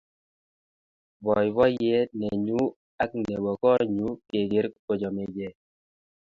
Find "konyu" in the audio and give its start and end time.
3.61-4.09